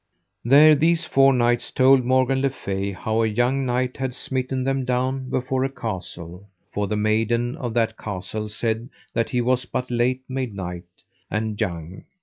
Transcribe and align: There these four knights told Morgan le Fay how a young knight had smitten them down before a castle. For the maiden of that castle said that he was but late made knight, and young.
There 0.43 0.73
these 0.73 1.05
four 1.05 1.31
knights 1.31 1.69
told 1.69 2.03
Morgan 2.03 2.41
le 2.41 2.49
Fay 2.49 2.91
how 2.91 3.21
a 3.21 3.27
young 3.27 3.67
knight 3.67 3.97
had 3.97 4.15
smitten 4.15 4.63
them 4.63 4.83
down 4.83 5.29
before 5.29 5.63
a 5.63 5.69
castle. 5.71 6.49
For 6.73 6.87
the 6.87 6.97
maiden 6.97 7.55
of 7.55 7.75
that 7.75 7.99
castle 7.99 8.49
said 8.49 8.89
that 9.13 9.29
he 9.29 9.41
was 9.41 9.65
but 9.65 9.91
late 9.91 10.23
made 10.27 10.55
knight, 10.55 10.85
and 11.29 11.61
young. 11.61 12.05